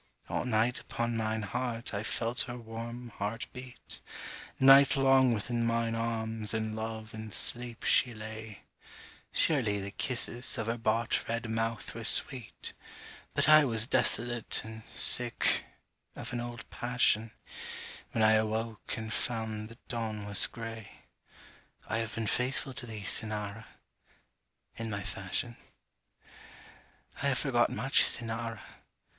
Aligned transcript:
All 0.29 0.45
night 0.45 0.79
upon 0.79 1.15
mine 1.15 1.43
heart 1.43 1.93
I 1.93 2.01
felt 2.01 2.41
her 2.49 2.57
warm 2.57 3.09
heart 3.09 3.45
beat, 3.53 4.01
Night 4.59 4.95
long 4.95 5.31
within 5.31 5.63
mine 5.63 5.93
arms 5.93 6.55
in 6.55 6.73
love 6.75 7.13
and 7.13 7.31
sleep 7.31 7.83
she 7.83 8.15
lay; 8.15 8.63
Surely 9.31 9.79
the 9.79 9.91
kisses 9.91 10.57
of 10.57 10.65
her 10.65 10.79
bought 10.79 11.27
red 11.29 11.47
mouth 11.47 11.93
were 11.93 12.03
sweet; 12.03 12.73
But 13.35 13.47
I 13.47 13.63
was 13.63 13.85
desolate 13.85 14.63
and 14.63 14.81
sick 14.95 15.65
of 16.15 16.33
an 16.33 16.39
old 16.39 16.67
passion, 16.71 17.29
When 18.11 18.23
I 18.23 18.31
awoke 18.31 18.97
and 18.97 19.13
found 19.13 19.69
the 19.69 19.77
dawn 19.87 20.25
was 20.25 20.47
gray: 20.47 21.01
I 21.87 21.99
have 21.99 22.15
been 22.15 22.25
faithful 22.25 22.73
to 22.73 22.87
thee, 22.87 23.03
Cynara! 23.03 23.67
in 24.77 24.89
my 24.89 25.03
fashion. 25.03 25.57
I 27.21 27.27
have 27.27 27.37
forgot 27.37 27.69
much, 27.69 28.03
Cynara! 28.05 28.61